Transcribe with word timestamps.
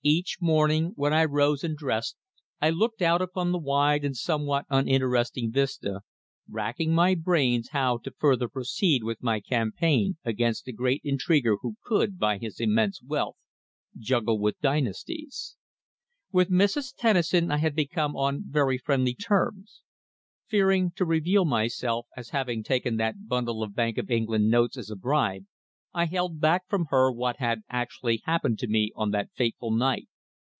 Each 0.00 0.36
morning, 0.40 0.92
when 0.94 1.12
I 1.12 1.24
rose 1.24 1.64
and 1.64 1.76
dressed, 1.76 2.16
I 2.62 2.70
looked 2.70 3.02
out 3.02 3.20
upon 3.20 3.50
the 3.50 3.58
wide 3.58 4.04
and 4.04 4.16
somewhat 4.16 4.64
uninteresting 4.70 5.50
vista, 5.50 6.02
racking 6.48 6.94
my 6.94 7.16
brains 7.16 7.70
how 7.70 7.98
to 7.98 8.12
further 8.16 8.48
proceed 8.48 9.02
with 9.02 9.24
my 9.24 9.40
campaign 9.40 10.16
against 10.24 10.64
the 10.64 10.72
great 10.72 11.00
intriguer 11.02 11.56
who 11.62 11.74
could, 11.82 12.16
by 12.16 12.38
his 12.38 12.60
immense 12.60 13.02
wealth, 13.02 13.36
juggle 13.98 14.38
with 14.38 14.60
dynasties. 14.60 15.56
With 16.30 16.48
Mrs. 16.48 16.94
Tennison 16.96 17.50
I 17.50 17.56
had 17.56 17.74
become 17.74 18.14
on 18.14 18.44
very 18.46 18.78
friendly 18.78 19.14
terms. 19.16 19.82
Fearing 20.46 20.92
to 20.92 21.04
reveal 21.04 21.44
myself 21.44 22.06
as 22.16 22.30
having 22.30 22.62
taken 22.62 22.96
that 22.98 23.26
bundle 23.26 23.64
of 23.64 23.74
Bank 23.74 23.98
of 23.98 24.12
England 24.12 24.48
notes 24.48 24.76
as 24.78 24.90
a 24.90 24.96
bribe, 24.96 25.46
I 25.94 26.04
held 26.04 26.38
back 26.38 26.68
from 26.68 26.84
her 26.90 27.10
what 27.10 27.38
had 27.38 27.62
actually 27.70 28.20
happened 28.24 28.58
to 28.58 28.68
me 28.68 28.92
on 28.94 29.10
that 29.12 29.32
fateful 29.34 29.70
night. 29.72 30.06